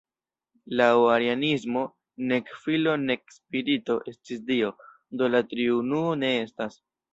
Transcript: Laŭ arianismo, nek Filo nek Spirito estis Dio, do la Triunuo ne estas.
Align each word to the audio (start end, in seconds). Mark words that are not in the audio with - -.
Laŭ 0.79 0.85
arianismo, 1.15 1.83
nek 2.31 2.49
Filo 2.63 2.97
nek 3.03 3.35
Spirito 3.37 3.99
estis 4.15 4.43
Dio, 4.49 4.73
do 5.21 5.31
la 5.37 5.45
Triunuo 5.55 6.19
ne 6.27 6.35
estas. 6.49 6.83